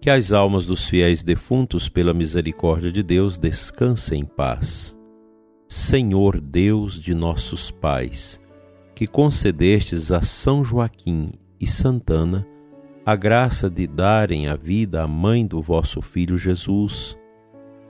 Que 0.00 0.08
as 0.08 0.32
almas 0.32 0.64
dos 0.64 0.86
fiéis 0.86 1.22
defuntos, 1.22 1.88
pela 1.88 2.14
misericórdia 2.14 2.90
de 2.90 3.02
Deus, 3.02 3.36
descansem 3.36 4.20
em 4.20 4.24
paz. 4.24 4.96
Senhor 5.68 6.40
Deus 6.40 7.00
de 7.00 7.14
nossos 7.14 7.70
pais, 7.70 8.40
que 8.94 9.06
concedestes 9.06 10.10
a 10.10 10.22
São 10.22 10.64
Joaquim 10.64 11.32
e 11.60 11.66
Santana 11.66 12.46
a 13.04 13.16
graça 13.16 13.70
de 13.70 13.86
darem 13.86 14.46
a 14.46 14.54
vida 14.54 15.02
à 15.02 15.08
mãe 15.08 15.46
do 15.46 15.60
vosso 15.60 16.02
Filho 16.02 16.36
Jesus, 16.36 17.16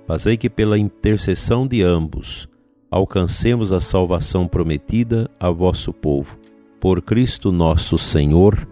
fazei 0.06 0.36
que 0.36 0.48
pela 0.48 0.78
intercessão 0.78 1.66
de 1.66 1.82
ambos 1.82 2.48
alcancemos 2.90 3.72
a 3.72 3.80
salvação 3.80 4.48
prometida 4.48 5.30
a 5.38 5.50
vosso 5.50 5.92
povo 5.92 6.38
por 6.80 7.02
Cristo 7.02 7.52
nosso 7.52 7.98
Senhor. 7.98 8.66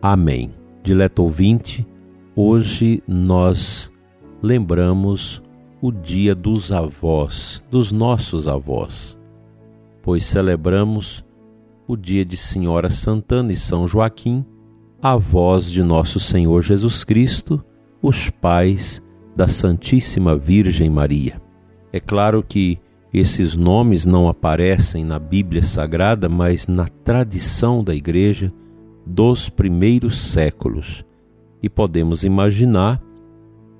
Amém. 0.00 0.54
Dileto 0.82 1.22
ouvinte, 1.22 1.86
hoje 2.42 3.02
nós 3.06 3.90
lembramos 4.42 5.42
o 5.78 5.92
dia 5.92 6.34
dos 6.34 6.72
avós, 6.72 7.62
dos 7.70 7.92
nossos 7.92 8.48
avós, 8.48 9.18
pois 10.02 10.24
celebramos 10.24 11.22
o 11.86 11.98
dia 11.98 12.24
de 12.24 12.38
Senhora 12.38 12.88
Santana 12.88 13.52
e 13.52 13.58
São 13.58 13.86
Joaquim, 13.86 14.42
avós 15.02 15.70
de 15.70 15.82
nosso 15.82 16.18
Senhor 16.18 16.62
Jesus 16.62 17.04
Cristo, 17.04 17.62
os 18.00 18.30
pais 18.30 19.02
da 19.36 19.46
Santíssima 19.46 20.34
Virgem 20.34 20.88
Maria. 20.88 21.42
É 21.92 22.00
claro 22.00 22.42
que 22.42 22.78
esses 23.12 23.54
nomes 23.54 24.06
não 24.06 24.28
aparecem 24.28 25.04
na 25.04 25.18
Bíblia 25.18 25.62
Sagrada, 25.62 26.26
mas 26.26 26.66
na 26.66 26.88
tradição 26.88 27.84
da 27.84 27.94
Igreja 27.94 28.50
dos 29.04 29.50
primeiros 29.50 30.16
séculos. 30.16 31.04
E 31.62 31.68
podemos 31.68 32.24
imaginar 32.24 33.02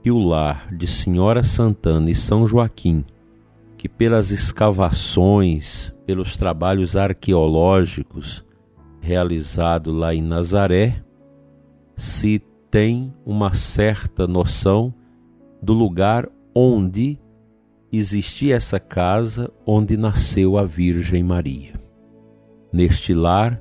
que 0.02 0.10
o 0.10 0.18
lar 0.18 0.74
de 0.74 0.86
Senhora 0.86 1.42
Santana 1.42 2.10
e 2.10 2.14
São 2.14 2.46
Joaquim, 2.46 3.04
que 3.76 3.88
pelas 3.88 4.30
escavações, 4.30 5.92
pelos 6.06 6.36
trabalhos 6.36 6.96
arqueológicos 6.96 8.44
realizados 9.00 9.94
lá 9.94 10.14
em 10.14 10.22
Nazaré, 10.22 11.02
se 11.96 12.42
tem 12.70 13.12
uma 13.26 13.54
certa 13.54 14.26
noção 14.26 14.94
do 15.62 15.72
lugar 15.72 16.28
onde 16.54 17.18
existia 17.92 18.56
essa 18.56 18.78
casa 18.78 19.50
onde 19.66 19.96
nasceu 19.96 20.56
a 20.56 20.64
Virgem 20.64 21.22
Maria. 21.22 21.74
Neste 22.72 23.12
lar 23.12 23.60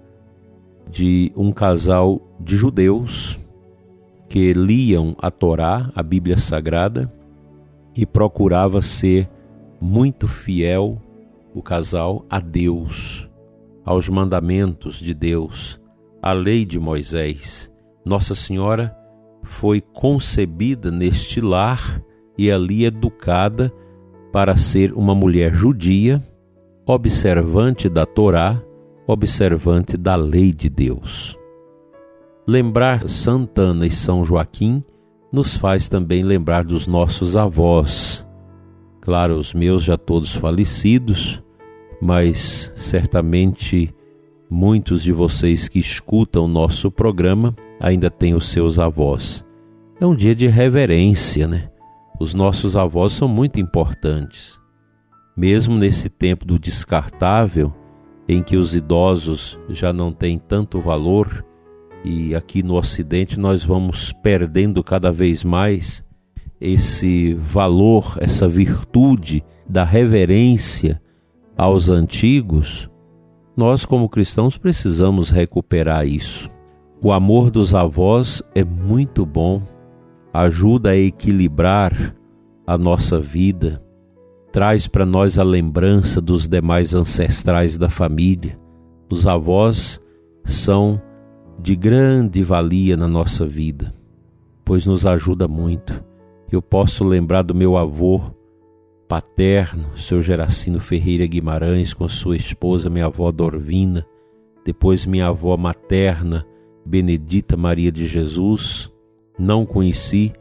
de 0.90 1.32
um 1.36 1.52
casal 1.52 2.22
de 2.40 2.56
judeus 2.56 3.40
que 4.30 4.54
liam 4.54 5.16
a 5.18 5.32
Torá, 5.32 5.92
a 5.96 6.04
Bíblia 6.04 6.38
Sagrada, 6.38 7.12
e 7.96 8.06
procurava 8.06 8.82
ser 8.82 9.28
muito 9.82 10.28
fiel 10.28 11.02
o 11.54 11.64
casal 11.64 12.26
a 12.30 12.40
Deus, 12.40 13.28
aos 13.84 14.08
mandamentos 14.08 15.00
de 15.00 15.14
Deus, 15.16 15.82
à 16.22 16.32
lei 16.32 16.64
de 16.64 16.80
Moisés. 16.80 17.72
Nossa 18.06 18.36
Senhora 18.36 18.96
foi 19.44 19.82
concebida 19.82 20.92
neste 20.92 21.42
lar 21.42 22.02
e 22.38 22.52
ali 22.52 22.86
educada 22.86 23.74
para 24.32 24.56
ser 24.56 24.94
uma 24.94 25.16
mulher 25.16 25.54
judia, 25.54 26.24
observante 26.86 27.90
da 27.90 28.06
Torá, 28.06 28.62
observante 29.08 29.98
da 29.98 30.16
lei 30.16 30.54
de 30.54 30.70
Deus. 30.70 31.39
Lembrar 32.52 33.08
Santana 33.08 33.86
e 33.86 33.92
São 33.92 34.26
Joaquim 34.26 34.84
nos 35.32 35.56
faz 35.56 35.88
também 35.88 36.24
lembrar 36.24 36.64
dos 36.64 36.88
nossos 36.88 37.38
avós. 37.38 38.26
Claro, 39.02 39.36
os 39.36 39.54
meus 39.54 39.84
já 39.84 39.96
todos 39.96 40.36
falecidos, 40.36 41.44
mas 42.02 42.74
certamente 42.76 43.94
muitos 44.50 45.04
de 45.04 45.12
vocês 45.12 45.68
que 45.68 45.78
escutam 45.78 46.48
nosso 46.48 46.90
programa 46.90 47.56
ainda 47.80 48.10
têm 48.10 48.34
os 48.34 48.48
seus 48.48 48.80
avós. 48.80 49.46
É 50.02 50.06
um 50.08 50.16
dia 50.16 50.34
de 50.34 50.48
reverência, 50.48 51.48
né? 51.48 51.70
Os 52.20 52.34
nossos 52.34 52.76
avós 52.76 53.14
são 53.14 53.28
muito 53.28 53.60
importantes. 53.60 54.60
Mesmo 55.38 55.78
nesse 55.78 56.10
tempo 56.10 56.46
do 56.46 56.58
descartável, 56.58 57.72
em 58.28 58.42
que 58.42 58.58
os 58.58 58.74
idosos 58.74 59.56
já 59.70 59.94
não 59.94 60.12
têm 60.12 60.40
tanto 60.40 60.82
valor, 60.82 61.46
e 62.04 62.34
aqui 62.36 62.64
no 62.64 62.76
Ocidente 62.76 63.40
nós 63.40 63.64
vamos 63.64 64.14
perdendo 64.14 64.84
cada 64.84 65.12
vez 65.12 65.44
mais 65.44 66.04
esse 66.60 67.34
valor, 67.36 68.18
essa 68.20 68.48
virtude 68.48 69.44
da 69.68 69.84
reverência 69.84 71.02
aos 71.58 71.90
antigos, 71.90 72.90
nós, 73.56 73.86
como 73.86 74.08
cristãos, 74.08 74.58
precisamos 74.58 75.30
recuperar 75.30 76.08
isso. 76.08 76.50
O 77.02 77.12
amor 77.12 77.52
dos 77.52 77.76
avós 77.76 78.42
é 78.56 78.64
muito 78.64 79.26
bom 79.26 79.62
ajuda 80.34 80.92
a 80.92 80.98
equilibrar 80.98 82.16
a 82.66 82.78
nossa 82.78 83.20
vida, 83.20 83.84
traz 84.52 84.88
para 84.88 85.06
nós 85.06 85.38
a 85.38 85.44
lembrança 85.44 86.22
dos 86.22 86.48
demais 86.48 86.94
ancestrais 86.94 87.78
da 87.78 87.90
família. 87.90 88.60
Os 89.12 89.26
avós 89.26 90.00
são 90.46 91.02
de 91.62 91.76
grande 91.76 92.42
valia 92.42 92.96
na 92.96 93.08
nossa 93.08 93.46
vida, 93.46 93.94
pois 94.64 94.86
nos 94.86 95.06
ajuda 95.06 95.48
muito. 95.48 96.04
Eu 96.50 96.62
posso 96.62 97.04
lembrar 97.04 97.42
do 97.42 97.54
meu 97.54 97.76
avô 97.76 98.22
paterno, 99.08 99.98
seu 99.98 100.22
Geracino 100.22 100.80
Ferreira 100.80 101.28
Guimarães, 101.28 101.94
com 101.94 102.08
sua 102.08 102.38
esposa, 102.38 102.90
minha 102.90 103.08
avó 103.08 103.32
Dorvina, 103.32 104.06
depois 104.64 105.06
minha 105.06 105.28
avó 105.28 105.58
materna, 105.58 106.46
Benedita 106.86 107.58
Maria 107.58 107.92
de 107.92 108.08
Jesus, 108.08 108.90
não 109.38 109.66
conheci 109.66 110.32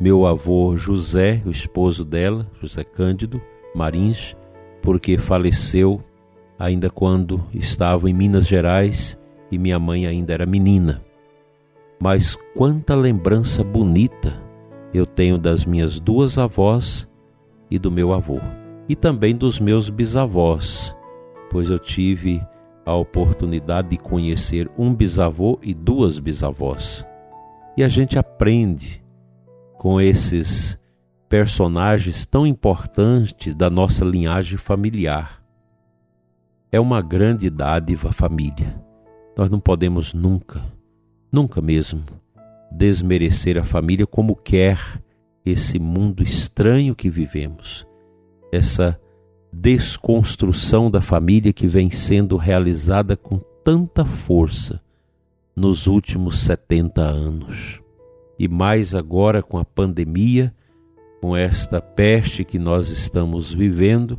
meu 0.00 0.26
avô 0.26 0.76
José, 0.76 1.42
o 1.44 1.50
esposo 1.50 2.04
dela, 2.04 2.48
José 2.60 2.84
Cândido 2.84 3.40
Marins, 3.74 4.36
porque 4.80 5.18
faleceu 5.18 6.00
ainda 6.56 6.88
quando 6.88 7.44
estava 7.52 8.08
em 8.08 8.14
Minas 8.14 8.46
Gerais 8.46 9.17
e 9.50 9.58
minha 9.58 9.78
mãe 9.78 10.06
ainda 10.06 10.32
era 10.32 10.46
menina. 10.46 11.02
Mas 12.00 12.36
quanta 12.54 12.94
lembrança 12.94 13.64
bonita 13.64 14.40
eu 14.92 15.04
tenho 15.04 15.38
das 15.38 15.64
minhas 15.64 15.98
duas 15.98 16.38
avós 16.38 17.08
e 17.70 17.78
do 17.78 17.90
meu 17.90 18.12
avô, 18.12 18.40
e 18.88 18.96
também 18.96 19.34
dos 19.34 19.60
meus 19.60 19.90
bisavós, 19.90 20.94
pois 21.50 21.68
eu 21.68 21.78
tive 21.78 22.40
a 22.86 22.94
oportunidade 22.94 23.88
de 23.88 23.98
conhecer 23.98 24.70
um 24.78 24.94
bisavô 24.94 25.58
e 25.62 25.74
duas 25.74 26.18
bisavós. 26.18 27.04
E 27.76 27.84
a 27.84 27.88
gente 27.88 28.18
aprende 28.18 29.04
com 29.76 30.00
esses 30.00 30.78
personagens 31.28 32.24
tão 32.24 32.46
importantes 32.46 33.54
da 33.54 33.68
nossa 33.68 34.04
linhagem 34.04 34.56
familiar. 34.56 35.42
É 36.72 36.80
uma 36.80 37.02
grande 37.02 37.50
dádiva 37.50 38.10
família. 38.10 38.87
Nós 39.38 39.48
não 39.48 39.60
podemos 39.60 40.12
nunca, 40.12 40.60
nunca 41.30 41.60
mesmo, 41.62 42.02
desmerecer 42.72 43.56
a 43.56 43.62
família 43.62 44.04
como 44.04 44.34
quer 44.34 44.80
esse 45.46 45.78
mundo 45.78 46.24
estranho 46.24 46.92
que 46.92 47.08
vivemos. 47.08 47.86
Essa 48.50 49.00
desconstrução 49.52 50.90
da 50.90 51.00
família 51.00 51.52
que 51.52 51.68
vem 51.68 51.88
sendo 51.88 52.36
realizada 52.36 53.16
com 53.16 53.38
tanta 53.62 54.04
força 54.04 54.82
nos 55.54 55.86
últimos 55.86 56.40
70 56.40 57.00
anos. 57.00 57.80
E 58.36 58.48
mais 58.48 58.92
agora 58.92 59.40
com 59.40 59.56
a 59.56 59.64
pandemia, 59.64 60.52
com 61.20 61.36
esta 61.36 61.80
peste 61.80 62.44
que 62.44 62.58
nós 62.58 62.90
estamos 62.90 63.54
vivendo, 63.54 64.18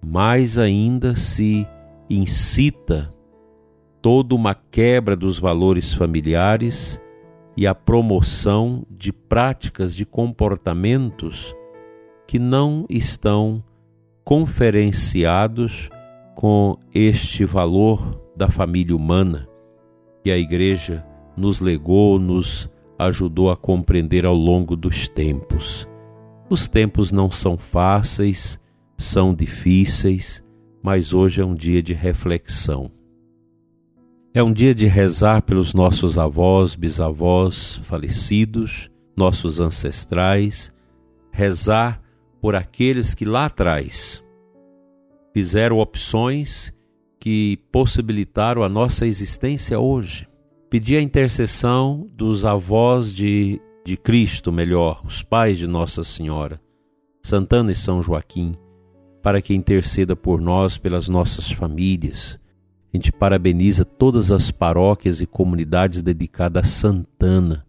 mais 0.00 0.58
ainda 0.58 1.16
se 1.16 1.66
incita 2.08 3.13
toda 4.04 4.34
uma 4.34 4.54
quebra 4.54 5.16
dos 5.16 5.38
valores 5.38 5.94
familiares 5.94 7.00
e 7.56 7.66
a 7.66 7.74
promoção 7.74 8.84
de 8.90 9.10
práticas, 9.10 9.94
de 9.94 10.04
comportamentos 10.04 11.56
que 12.26 12.38
não 12.38 12.84
estão 12.90 13.64
conferenciados 14.22 15.88
com 16.34 16.76
este 16.94 17.46
valor 17.46 18.20
da 18.36 18.50
família 18.50 18.94
humana 18.94 19.48
que 20.22 20.30
a 20.30 20.36
Igreja 20.36 21.02
nos 21.34 21.60
legou, 21.60 22.18
nos 22.18 22.70
ajudou 22.98 23.50
a 23.50 23.56
compreender 23.56 24.26
ao 24.26 24.34
longo 24.34 24.76
dos 24.76 25.08
tempos. 25.08 25.88
Os 26.50 26.68
tempos 26.68 27.10
não 27.10 27.30
são 27.30 27.56
fáceis, 27.56 28.60
são 28.98 29.34
difíceis, 29.34 30.44
mas 30.82 31.14
hoje 31.14 31.40
é 31.40 31.44
um 31.44 31.54
dia 31.54 31.82
de 31.82 31.94
reflexão. 31.94 32.92
É 34.36 34.42
um 34.42 34.52
dia 34.52 34.74
de 34.74 34.86
rezar 34.86 35.42
pelos 35.42 35.72
nossos 35.72 36.18
avós, 36.18 36.74
bisavós 36.74 37.76
falecidos, 37.84 38.90
nossos 39.16 39.60
ancestrais, 39.60 40.72
rezar 41.30 42.02
por 42.40 42.56
aqueles 42.56 43.14
que 43.14 43.24
lá 43.24 43.44
atrás 43.44 44.24
fizeram 45.32 45.78
opções 45.78 46.74
que 47.20 47.60
possibilitaram 47.70 48.64
a 48.64 48.68
nossa 48.68 49.06
existência 49.06 49.78
hoje. 49.78 50.26
Pedir 50.68 50.96
a 50.96 51.00
intercessão 51.00 52.04
dos 52.12 52.44
avós 52.44 53.14
de, 53.14 53.62
de 53.86 53.96
Cristo, 53.96 54.50
melhor, 54.50 55.00
os 55.06 55.22
pais 55.22 55.58
de 55.58 55.68
Nossa 55.68 56.02
Senhora, 56.02 56.60
Santana 57.22 57.70
e 57.70 57.76
São 57.76 58.02
Joaquim, 58.02 58.56
para 59.22 59.40
que 59.40 59.54
interceda 59.54 60.16
por 60.16 60.40
nós, 60.40 60.76
pelas 60.76 61.08
nossas 61.08 61.52
famílias. 61.52 62.42
A 62.94 62.96
gente 62.96 63.10
parabeniza 63.10 63.84
todas 63.84 64.30
as 64.30 64.52
paróquias 64.52 65.20
e 65.20 65.26
comunidades 65.26 66.00
dedicadas 66.00 66.64
a 66.64 66.64
Santana, 66.64 67.66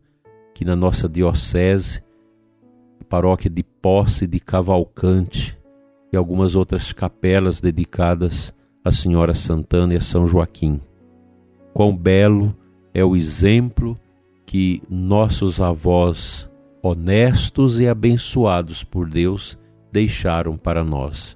que 0.54 0.64
na 0.64 0.76
nossa 0.76 1.10
diocese, 1.10 2.04
paróquia 3.10 3.50
de 3.50 3.64
Posse 3.64 4.28
de 4.28 4.40
Cavalcante 4.40 5.58
e 6.14 6.16
algumas 6.16 6.56
outras 6.56 6.94
capelas 6.94 7.60
dedicadas 7.60 8.54
a 8.84 8.92
Senhora 8.92 9.34
Santana 9.34 9.96
e 9.96 9.98
a 9.98 10.02
São 10.02 10.28
Joaquim. 10.28 10.80
Quão 11.74 11.98
belo 11.98 12.56
é 12.94 13.04
o 13.04 13.16
exemplo 13.16 14.00
que 14.46 14.80
nossos 14.88 15.60
avós, 15.60 16.48
honestos 16.84 17.80
e 17.80 17.88
abençoados 17.88 18.84
por 18.84 19.10
Deus, 19.10 19.58
deixaram 19.92 20.56
para 20.56 20.84
nós. 20.84 21.36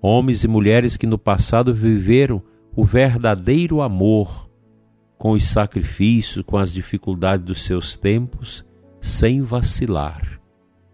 Homens 0.00 0.44
e 0.44 0.48
mulheres 0.48 0.96
que 0.96 1.06
no 1.06 1.18
passado 1.18 1.74
viveram 1.74 2.42
o 2.78 2.84
verdadeiro 2.84 3.82
amor, 3.82 4.48
com 5.18 5.32
os 5.32 5.42
sacrifícios, 5.42 6.44
com 6.46 6.56
as 6.56 6.72
dificuldades 6.72 7.44
dos 7.44 7.64
seus 7.64 7.96
tempos, 7.96 8.64
sem 9.00 9.42
vacilar. 9.42 10.40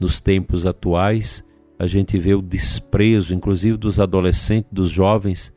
Nos 0.00 0.18
tempos 0.18 0.64
atuais, 0.64 1.44
a 1.78 1.86
gente 1.86 2.18
vê 2.18 2.34
o 2.34 2.40
desprezo, 2.40 3.34
inclusive 3.34 3.76
dos 3.76 4.00
adolescentes, 4.00 4.70
dos 4.72 4.88
jovens, 4.88 5.52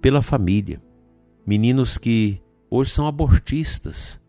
pela 0.00 0.22
família. 0.22 0.80
Meninos 1.44 1.98
que 1.98 2.40
hoje 2.70 2.92
são 2.92 3.08
abortistas, 3.08 4.20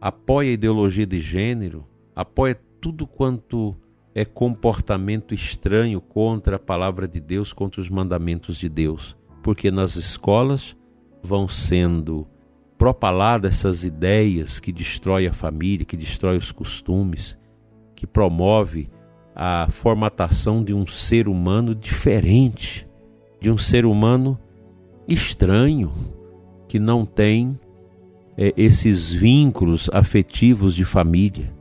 apoia 0.00 0.52
a 0.52 0.54
ideologia 0.54 1.06
de 1.06 1.20
gênero, 1.20 1.86
apoia 2.16 2.58
tudo 2.80 3.06
quanto 3.06 3.76
é 4.14 4.24
comportamento 4.24 5.34
estranho 5.34 6.00
contra 6.00 6.56
a 6.56 6.58
palavra 6.58 7.06
de 7.06 7.20
Deus, 7.20 7.52
contra 7.52 7.78
os 7.78 7.90
mandamentos 7.90 8.56
de 8.56 8.70
Deus, 8.70 9.14
porque 9.42 9.70
nas 9.70 9.96
escolas 9.96 10.74
vão 11.24 11.48
sendo 11.48 12.26
propaladas 12.76 13.54
essas 13.54 13.82
ideias 13.82 14.60
que 14.60 14.70
destrói 14.70 15.26
a 15.26 15.32
família, 15.32 15.86
que 15.86 15.96
destrói 15.96 16.36
os 16.36 16.52
costumes, 16.52 17.38
que 17.94 18.06
promove 18.06 18.90
a 19.34 19.66
formatação 19.70 20.62
de 20.62 20.74
um 20.74 20.86
ser 20.86 21.26
humano 21.26 21.74
diferente, 21.74 22.86
de 23.40 23.50
um 23.50 23.56
ser 23.56 23.86
humano 23.86 24.38
estranho, 25.08 25.90
que 26.68 26.78
não 26.78 27.06
tem 27.06 27.58
é, 28.36 28.52
esses 28.56 29.10
vínculos 29.10 29.88
afetivos 29.92 30.74
de 30.74 30.84
família. 30.84 31.52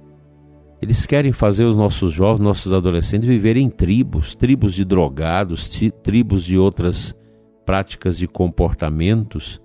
Eles 0.82 1.06
querem 1.06 1.32
fazer 1.32 1.64
os 1.64 1.76
nossos 1.76 2.12
jovens, 2.12 2.44
nossos 2.44 2.74
adolescentes 2.74 3.30
viverem 3.30 3.68
em 3.68 3.70
tribos, 3.70 4.36
tribos 4.36 4.74
de 4.74 4.84
drogados, 4.84 5.70
tribos 6.04 6.44
de 6.44 6.58
outras 6.58 7.16
práticas 7.66 8.18
de 8.18 8.28
comportamentos, 8.28 9.62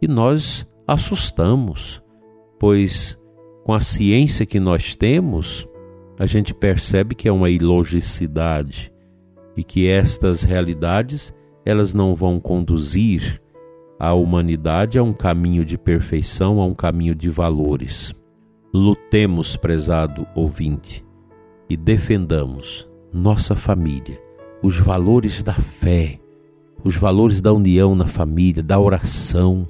e 0.00 0.08
nós 0.08 0.66
assustamos, 0.86 2.02
pois 2.58 3.18
com 3.64 3.72
a 3.72 3.80
ciência 3.80 4.44
que 4.44 4.58
nós 4.58 4.96
temos, 4.96 5.68
a 6.18 6.26
gente 6.26 6.52
percebe 6.52 7.14
que 7.14 7.28
é 7.28 7.32
uma 7.32 7.50
ilogicidade 7.50 8.92
e 9.56 9.62
que 9.62 9.88
estas 9.88 10.42
realidades 10.42 11.32
elas 11.64 11.94
não 11.94 12.14
vão 12.14 12.40
conduzir 12.40 13.40
a 13.98 14.12
humanidade 14.12 14.98
a 14.98 15.02
um 15.02 15.12
caminho 15.12 15.64
de 15.64 15.78
perfeição, 15.78 16.60
a 16.60 16.66
um 16.66 16.74
caminho 16.74 17.14
de 17.14 17.30
valores. 17.30 18.12
Lutemos, 18.74 19.56
prezado 19.56 20.26
ouvinte, 20.34 21.04
e 21.68 21.76
defendamos 21.76 22.88
nossa 23.12 23.54
família, 23.54 24.20
os 24.62 24.78
valores 24.80 25.42
da 25.42 25.54
fé, 25.54 26.18
os 26.84 26.96
valores 26.96 27.40
da 27.40 27.52
união 27.52 27.94
na 27.94 28.06
família, 28.06 28.62
da 28.62 28.78
oração, 28.78 29.68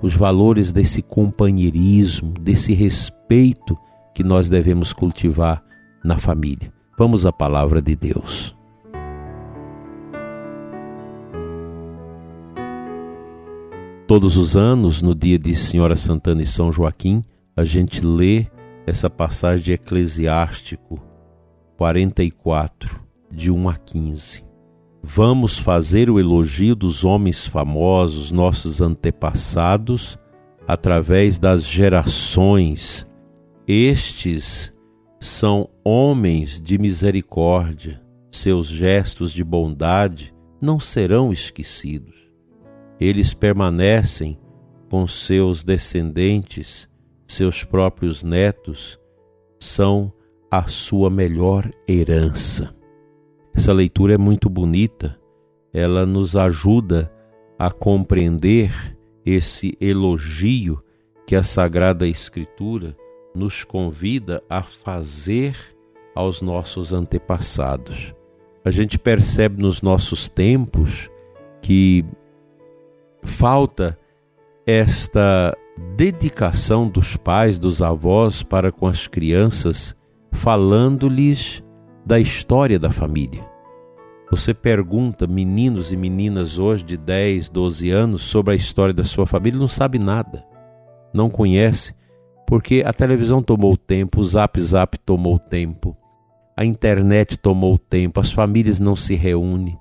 os 0.00 0.14
valores 0.16 0.72
desse 0.72 1.00
companheirismo, 1.00 2.32
desse 2.40 2.72
respeito 2.72 3.78
que 4.14 4.24
nós 4.24 4.48
devemos 4.50 4.92
cultivar 4.92 5.62
na 6.04 6.18
família. 6.18 6.72
Vamos 6.98 7.24
à 7.24 7.32
palavra 7.32 7.80
de 7.80 7.94
Deus. 7.94 8.54
Todos 14.06 14.36
os 14.36 14.56
anos, 14.56 15.00
no 15.00 15.14
dia 15.14 15.38
de 15.38 15.54
Senhora 15.54 15.96
Santana 15.96 16.42
e 16.42 16.46
São 16.46 16.72
Joaquim, 16.72 17.22
a 17.56 17.64
gente 17.64 18.04
lê 18.04 18.46
essa 18.86 19.08
passagem 19.08 19.64
de 19.64 19.72
Eclesiástico 19.72 21.00
44, 21.76 23.00
de 23.30 23.50
1 23.50 23.68
a 23.68 23.74
15. 23.76 24.51
Vamos 25.02 25.58
fazer 25.58 26.08
o 26.08 26.20
elogio 26.20 26.74
dos 26.74 27.04
homens 27.04 27.46
famosos, 27.46 28.30
nossos 28.30 28.80
antepassados, 28.80 30.18
através 30.66 31.38
das 31.38 31.64
gerações. 31.64 33.06
Estes 33.66 34.72
são 35.20 35.68
homens 35.84 36.60
de 36.60 36.78
misericórdia, 36.78 38.00
seus 38.30 38.68
gestos 38.68 39.32
de 39.32 39.42
bondade 39.42 40.32
não 40.60 40.78
serão 40.78 41.32
esquecidos 41.32 42.22
eles 43.04 43.34
permanecem 43.34 44.38
com 44.88 45.06
seus 45.08 45.64
descendentes, 45.64 46.88
seus 47.26 47.64
próprios 47.64 48.22
netos, 48.22 48.98
são 49.58 50.12
a 50.50 50.68
sua 50.68 51.10
melhor 51.10 51.68
herança. 51.88 52.74
Essa 53.54 53.72
leitura 53.72 54.14
é 54.14 54.18
muito 54.18 54.48
bonita, 54.48 55.18
ela 55.72 56.06
nos 56.06 56.36
ajuda 56.36 57.12
a 57.58 57.70
compreender 57.70 58.96
esse 59.24 59.76
elogio 59.80 60.82
que 61.26 61.36
a 61.36 61.42
Sagrada 61.42 62.06
Escritura 62.06 62.96
nos 63.34 63.64
convida 63.64 64.42
a 64.48 64.62
fazer 64.62 65.56
aos 66.14 66.42
nossos 66.42 66.92
antepassados. 66.92 68.14
A 68.64 68.70
gente 68.70 68.98
percebe 68.98 69.62
nos 69.62 69.82
nossos 69.82 70.28
tempos 70.28 71.10
que 71.60 72.04
falta 73.22 73.98
esta 74.66 75.56
dedicação 75.96 76.88
dos 76.88 77.16
pais, 77.16 77.58
dos 77.58 77.80
avós 77.82 78.42
para 78.42 78.70
com 78.70 78.86
as 78.86 79.06
crianças, 79.06 79.96
falando-lhes 80.30 81.62
da 82.04 82.18
história 82.18 82.78
da 82.78 82.90
família. 82.90 83.44
Você 84.30 84.54
pergunta 84.54 85.26
meninos 85.26 85.92
e 85.92 85.96
meninas 85.96 86.58
hoje 86.58 86.84
de 86.84 86.96
10, 86.96 87.48
12 87.48 87.90
anos 87.90 88.22
sobre 88.22 88.54
a 88.54 88.56
história 88.56 88.94
da 88.94 89.04
sua 89.04 89.26
família, 89.26 89.60
não 89.60 89.68
sabe 89.68 89.98
nada, 89.98 90.44
não 91.12 91.28
conhece, 91.28 91.94
porque 92.46 92.82
a 92.84 92.92
televisão 92.92 93.42
tomou 93.42 93.76
tempo, 93.76 94.20
o 94.20 94.24
Zap 94.24 94.60
Zap 94.60 94.98
tomou 94.98 95.38
tempo, 95.38 95.96
a 96.56 96.64
internet 96.64 97.38
tomou 97.38 97.78
tempo, 97.78 98.20
as 98.20 98.32
famílias 98.32 98.80
não 98.80 98.96
se 98.96 99.14
reúnem. 99.14 99.78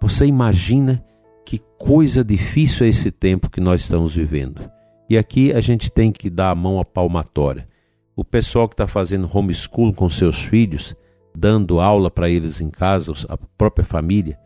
Você 0.00 0.26
imagina 0.26 1.04
que 1.44 1.58
coisa 1.78 2.22
difícil 2.22 2.86
é 2.86 2.90
esse 2.90 3.10
tempo 3.10 3.50
que 3.50 3.60
nós 3.60 3.80
estamos 3.80 4.14
vivendo. 4.14 4.70
E 5.08 5.16
aqui 5.16 5.50
a 5.52 5.60
gente 5.62 5.90
tem 5.90 6.12
que 6.12 6.28
dar 6.28 6.50
a 6.50 6.54
mão 6.54 6.78
à 6.78 6.84
palmatória. 6.84 7.66
O 8.14 8.22
pessoal 8.22 8.68
que 8.68 8.74
está 8.74 8.86
fazendo 8.86 9.28
homeschool 9.32 9.94
com 9.94 10.10
seus 10.10 10.44
filhos, 10.44 10.94
dando 11.38 11.78
aula 11.78 12.10
para 12.10 12.28
eles 12.28 12.60
em 12.60 12.68
casa, 12.68 13.12
a 13.28 13.36
própria 13.36 13.84
família, 13.84 14.38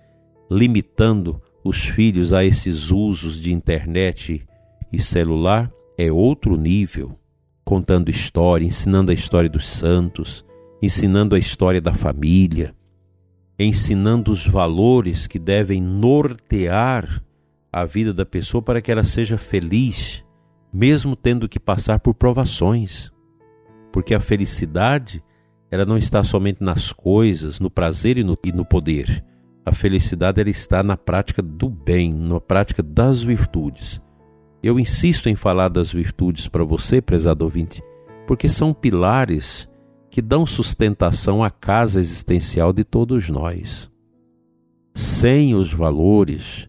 limitando 0.50 1.40
os 1.64 1.86
filhos 1.86 2.32
a 2.32 2.44
esses 2.44 2.90
usos 2.90 3.40
de 3.40 3.52
internet 3.52 4.44
e 4.92 5.00
celular, 5.00 5.72
é 5.96 6.12
outro 6.12 6.56
nível. 6.56 7.18
contando 7.64 8.10
história, 8.10 8.66
ensinando 8.66 9.12
a 9.12 9.14
história 9.14 9.48
dos 9.48 9.66
santos, 9.66 10.44
ensinando 10.82 11.36
a 11.36 11.38
história 11.38 11.80
da 11.80 11.94
família, 11.94 12.74
ensinando 13.56 14.32
os 14.32 14.46
valores 14.46 15.28
que 15.28 15.38
devem 15.38 15.80
nortear 15.80 17.22
a 17.72 17.84
vida 17.84 18.12
da 18.12 18.26
pessoa 18.26 18.60
para 18.60 18.82
que 18.82 18.90
ela 18.90 19.04
seja 19.04 19.38
feliz, 19.38 20.24
mesmo 20.72 21.14
tendo 21.14 21.48
que 21.48 21.60
passar 21.60 22.00
por 22.00 22.14
provações. 22.14 23.12
Porque 23.92 24.12
a 24.12 24.20
felicidade, 24.20 25.22
ela 25.72 25.86
não 25.86 25.96
está 25.96 26.22
somente 26.22 26.62
nas 26.62 26.92
coisas, 26.92 27.58
no 27.58 27.70
prazer 27.70 28.18
e 28.18 28.22
no, 28.22 28.36
e 28.44 28.52
no 28.52 28.62
poder. 28.62 29.24
A 29.64 29.72
felicidade 29.72 30.38
ela 30.38 30.50
está 30.50 30.82
na 30.82 30.98
prática 30.98 31.40
do 31.40 31.70
bem, 31.70 32.12
na 32.12 32.38
prática 32.38 32.82
das 32.82 33.22
virtudes. 33.22 33.98
Eu 34.62 34.78
insisto 34.78 35.30
em 35.30 35.34
falar 35.34 35.70
das 35.70 35.90
virtudes 35.90 36.46
para 36.46 36.62
você, 36.62 37.00
prezado 37.00 37.46
ouvinte, 37.46 37.82
porque 38.26 38.50
são 38.50 38.74
pilares 38.74 39.66
que 40.10 40.20
dão 40.20 40.44
sustentação 40.44 41.42
à 41.42 41.48
casa 41.48 42.00
existencial 42.00 42.70
de 42.70 42.84
todos 42.84 43.30
nós. 43.30 43.90
Sem 44.94 45.54
os 45.54 45.72
valores, 45.72 46.68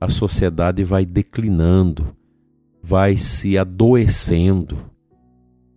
a 0.00 0.08
sociedade 0.08 0.84
vai 0.84 1.04
declinando, 1.04 2.16
vai 2.80 3.16
se 3.16 3.58
adoecendo, 3.58 4.78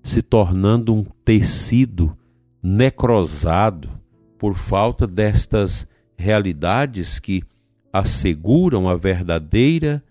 se 0.03 0.21
tornando 0.21 0.93
um 0.93 1.03
tecido 1.25 2.15
necrosado 2.61 3.89
por 4.37 4.55
falta 4.55 5.07
destas 5.07 5.87
realidades 6.17 7.19
que 7.19 7.43
asseguram 7.91 8.87
a 8.87 8.95
verdadeira 8.95 10.03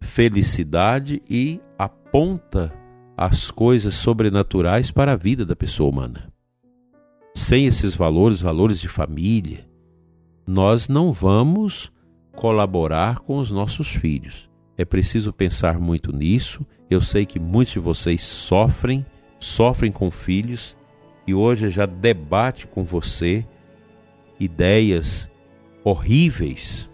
felicidade 0.00 1.22
e 1.28 1.60
aponta 1.78 2.72
as 3.16 3.50
coisas 3.50 3.94
sobrenaturais 3.94 4.90
para 4.90 5.12
a 5.12 5.16
vida 5.16 5.46
da 5.46 5.54
pessoa 5.54 5.90
humana. 5.90 6.32
Sem 7.34 7.66
esses 7.66 7.94
valores, 7.94 8.40
valores 8.40 8.80
de 8.80 8.88
família, 8.88 9.66
nós 10.46 10.88
não 10.88 11.12
vamos 11.12 11.92
colaborar 12.32 13.20
com 13.20 13.38
os 13.38 13.50
nossos 13.50 13.88
filhos. 13.88 14.50
É 14.76 14.84
preciso 14.84 15.32
pensar 15.32 15.78
muito 15.78 16.12
nisso. 16.12 16.66
Eu 16.90 17.00
sei 17.00 17.24
que 17.24 17.38
muitos 17.38 17.74
de 17.74 17.78
vocês 17.78 18.22
sofrem, 18.22 19.06
sofrem 19.38 19.92
com 19.92 20.10
filhos, 20.10 20.76
e 21.26 21.34
hoje 21.34 21.70
já 21.70 21.86
debate 21.86 22.66
com 22.66 22.84
você 22.84 23.46
ideias 24.38 25.30
horríveis 25.84 26.88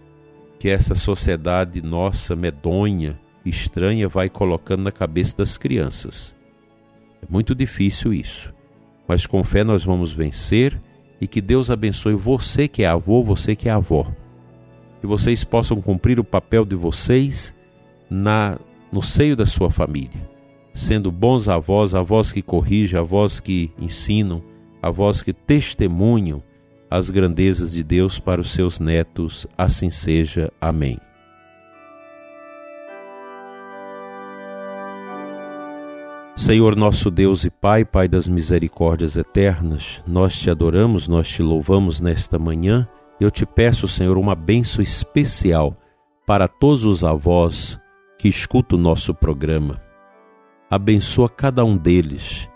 que 0.59 0.69
essa 0.69 0.93
sociedade 0.93 1.81
nossa 1.81 2.35
medonha 2.35 3.19
estranha 3.45 4.07
vai 4.07 4.29
colocando 4.29 4.83
na 4.83 4.91
cabeça 4.91 5.37
das 5.37 5.57
crianças. 5.57 6.35
É 7.21 7.25
muito 7.29 7.55
difícil 7.55 8.13
isso, 8.13 8.53
mas 9.07 9.25
com 9.25 9.43
fé 9.43 9.63
nós 9.63 9.83
vamos 9.83 10.11
vencer 10.11 10.79
e 11.19 11.27
que 11.27 11.41
Deus 11.41 11.71
abençoe 11.71 12.13
você 12.13 12.67
que 12.67 12.83
é 12.83 12.87
avô, 12.87 13.23
você 13.23 13.55
que 13.55 13.67
é 13.67 13.71
avó. 13.71 14.11
Que 15.01 15.07
vocês 15.07 15.43
possam 15.43 15.81
cumprir 15.81 16.19
o 16.19 16.23
papel 16.23 16.65
de 16.65 16.75
vocês 16.75 17.55
na 18.09 18.59
no 18.91 19.03
seio 19.03 19.35
da 19.35 19.45
sua 19.45 19.69
família, 19.69 20.28
sendo 20.79 21.11
bons 21.11 21.49
avós, 21.49 21.93
avós 21.93 22.31
que 22.31 22.41
corrigem, 22.41 22.97
avós 22.97 23.41
que 23.41 23.69
ensinam, 23.77 24.41
avós 24.81 25.21
que 25.21 25.33
testemunham 25.33 26.41
as 26.89 27.09
grandezas 27.09 27.73
de 27.73 27.83
Deus 27.83 28.17
para 28.17 28.39
os 28.39 28.51
seus 28.51 28.79
netos. 28.79 29.45
Assim 29.57 29.89
seja. 29.89 30.51
Amém. 30.59 30.97
Senhor 36.37 36.77
nosso 36.77 37.11
Deus 37.11 37.43
e 37.43 37.49
Pai, 37.49 37.83
Pai 37.83 38.07
das 38.07 38.25
misericórdias 38.25 39.17
eternas, 39.17 40.01
nós 40.07 40.39
te 40.39 40.49
adoramos, 40.49 41.09
nós 41.09 41.27
te 41.27 41.43
louvamos 41.43 41.99
nesta 41.99 42.39
manhã. 42.39 42.87
Eu 43.19 43.29
te 43.29 43.45
peço, 43.45 43.85
Senhor, 43.85 44.17
uma 44.17 44.33
bênção 44.33 44.81
especial 44.81 45.75
para 46.25 46.47
todos 46.47 46.85
os 46.85 47.03
avós 47.03 47.77
que 48.17 48.29
escutam 48.29 48.79
o 48.79 48.81
nosso 48.81 49.13
programa. 49.13 49.88
Abençoa 50.71 51.27
cada 51.27 51.65
um 51.65 51.75
deles, 51.75 52.47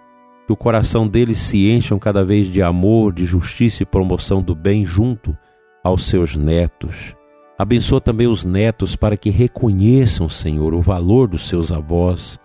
que 0.46 0.54
o 0.54 0.56
coração 0.56 1.08
deles 1.08 1.40
se 1.40 1.70
encham 1.70 1.98
cada 1.98 2.24
vez 2.24 2.48
de 2.48 2.62
amor, 2.62 3.12
de 3.12 3.26
justiça 3.26 3.82
e 3.82 3.86
promoção 3.88 4.40
do 4.42 4.54
bem 4.54 4.86
junto 4.86 5.36
aos 5.84 6.06
seus 6.06 6.36
netos. 6.36 7.16
Abençoa 7.58 8.00
também 8.00 8.28
os 8.28 8.46
netos 8.46 8.96
para 8.96 9.18
que 9.18 9.32
reconheçam, 9.32 10.30
Senhor, 10.30 10.76
o 10.76 10.82
valor 10.82 11.28
dos 11.28 11.48
seus 11.48 11.72
avós 11.72 12.40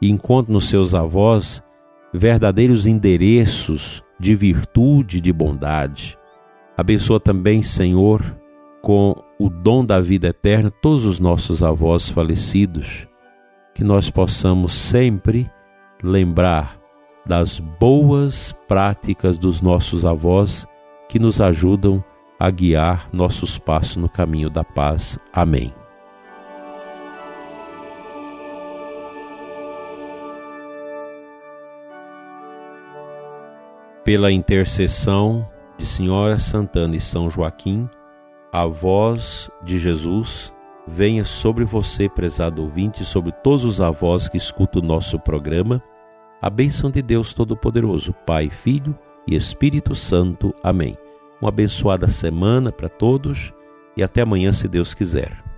e 0.00 0.10
encontre 0.10 0.52
nos 0.52 0.68
seus 0.68 0.94
avós 0.94 1.62
verdadeiros 2.14 2.86
endereços 2.86 4.02
de 4.18 4.34
virtude 4.34 5.18
e 5.18 5.20
de 5.20 5.32
bondade. 5.32 6.18
Abençoa 6.76 7.20
também, 7.20 7.62
Senhor, 7.62 8.22
com 8.80 9.14
o 9.38 9.50
dom 9.50 9.84
da 9.84 10.00
vida 10.00 10.28
eterna 10.28 10.70
todos 10.70 11.04
os 11.04 11.20
nossos 11.20 11.62
avós 11.62 12.08
falecidos, 12.08 13.06
que 13.74 13.84
nós 13.84 14.10
possamos 14.10 14.74
sempre 14.74 15.50
lembrar 16.02 16.78
das 17.26 17.60
boas 17.60 18.54
práticas 18.66 19.38
dos 19.38 19.60
nossos 19.60 20.04
avós 20.04 20.66
que 21.08 21.18
nos 21.18 21.40
ajudam 21.40 22.02
a 22.38 22.50
guiar 22.50 23.08
nossos 23.12 23.58
passos 23.58 23.96
no 23.96 24.08
caminho 24.08 24.48
da 24.48 24.64
paz. 24.64 25.18
Amém. 25.32 25.72
pela 34.10 34.32
intercessão 34.32 35.48
de 35.78 35.86
Senhora 35.86 36.36
Santana 36.36 36.96
e 36.96 37.00
São 37.00 37.30
Joaquim, 37.30 37.88
a 38.52 38.66
voz 38.66 39.48
de 39.62 39.78
Jesus 39.78 40.52
venha 40.90 41.24
sobre 41.24 41.64
você, 41.64 42.08
prezado 42.08 42.62
ouvinte, 42.62 43.04
sobre 43.04 43.30
todos 43.30 43.64
os 43.64 43.80
avós 43.80 44.28
que 44.28 44.36
escutam 44.36 44.82
o 44.82 44.84
nosso 44.84 45.18
programa. 45.18 45.82
A 46.42 46.50
bênção 46.50 46.90
de 46.90 47.00
Deus 47.00 47.32
Todo-Poderoso, 47.32 48.12
Pai, 48.26 48.50
Filho 48.50 48.98
e 49.26 49.36
Espírito 49.36 49.94
Santo. 49.94 50.54
Amém. 50.62 50.96
Uma 51.40 51.50
abençoada 51.50 52.08
semana 52.08 52.72
para 52.72 52.88
todos 52.88 53.52
e 53.96 54.02
até 54.02 54.22
amanhã, 54.22 54.52
se 54.52 54.66
Deus 54.66 54.92
quiser. 54.92 55.49